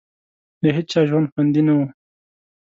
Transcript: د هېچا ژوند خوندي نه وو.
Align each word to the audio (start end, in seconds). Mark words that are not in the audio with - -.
د 0.61 0.63
هېچا 0.75 1.01
ژوند 1.09 1.29
خوندي 1.31 1.61
نه 1.67 1.73
وو. 1.77 1.85